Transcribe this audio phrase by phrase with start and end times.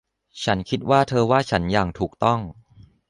[0.43, 2.39] ฉันคิดว่าเธอว่าฉันอย่างถูกต้อง